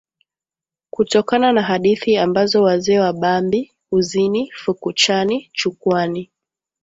[0.91, 6.29] Kutokana na hadithi ambazo wazee wa Bambi, Uzini, Fukuchani, Chukwani.